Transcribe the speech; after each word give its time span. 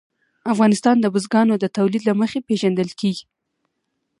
افغانستان 0.53 0.95
د 1.01 1.05
بزګانو 1.13 1.55
د 1.59 1.65
تولید 1.77 2.03
له 2.09 2.13
مخې 2.21 2.39
پېژندل 2.47 2.89
کېږي. 2.99 3.25